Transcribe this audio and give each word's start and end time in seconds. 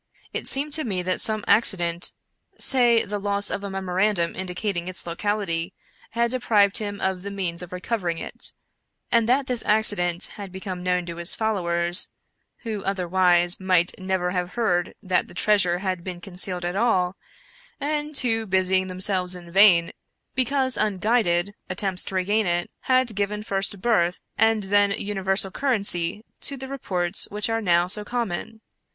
It 0.33 0.47
seemed 0.47 0.73
to 0.73 0.83
me 0.83 1.03
that 1.03 1.21
some 1.21 1.45
accident— 1.47 2.11
say 2.57 3.05
the 3.05 3.19
loss 3.19 3.51
of 3.51 3.63
a 3.63 3.69
memorandum 3.69 4.35
indicating 4.35 4.87
its 4.87 5.05
locality— 5.05 5.75
had 6.17 6.31
deprived 6.31 6.79
him 6.79 6.99
of 6.99 7.21
the 7.21 7.29
means 7.29 7.61
of 7.61 7.71
recovering 7.71 8.17
it, 8.17 8.51
and 9.11 9.29
that 9.29 9.45
this 9.45 9.63
accident 9.63 10.23
had 10.37 10.51
become 10.51 10.81
known 10.81 11.05
to 11.05 11.17
his 11.17 11.35
follow 11.35 11.67
ers, 11.67 12.07
who 12.63 12.83
otherwise 12.83 13.59
might 13.59 13.93
never 13.99 14.31
have 14.31 14.55
heard 14.55 14.95
that 15.03 15.27
the 15.27 15.35
treas 15.35 15.65
ure 15.65 15.77
had 15.77 16.03
been 16.03 16.19
concealed 16.19 16.65
at 16.65 16.75
all, 16.75 17.15
and 17.79 18.17
who, 18.17 18.47
busying 18.47 18.87
themselves 18.87 19.35
in 19.35 19.51
vain, 19.51 19.91
because 20.33 20.77
unguided, 20.77 21.53
attempts 21.69 22.03
to 22.05 22.15
regain 22.15 22.47
it, 22.47 22.71
had 22.85 23.13
given 23.13 23.43
first 23.43 23.81
birth, 23.81 24.19
and 24.35 24.63
then 24.63 24.89
universal 24.89 25.51
currency, 25.51 26.25
to 26.39 26.57
the 26.57 26.67
re 26.67 26.79
ports 26.79 27.27
which 27.29 27.51
are 27.51 27.61
now 27.61 27.85
so 27.85 28.03
common. 28.03 28.61